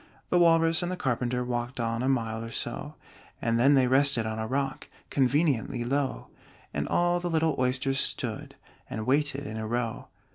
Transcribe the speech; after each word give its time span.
The 0.31 0.39
Walrus 0.39 0.81
and 0.81 0.91
the 0.91 0.97
Carpenter 0.97 1.43
Walked 1.45 1.79
on 1.79 2.01
a 2.01 2.09
mile 2.09 2.43
or 2.43 2.49
so, 2.49 2.95
And 3.39 3.59
then 3.59 3.75
they 3.75 3.85
rested 3.85 4.25
on 4.25 4.39
a 4.39 4.47
rock 4.47 4.87
Conveniently 5.11 5.83
low: 5.83 6.29
And 6.73 6.87
all 6.87 7.19
the 7.19 7.29
little 7.29 7.55
Oysters 7.59 7.99
stood 7.99 8.55
And 8.89 9.05
waited 9.05 9.45
in 9.45 9.57
a 9.57 9.67
row. 9.67 10.07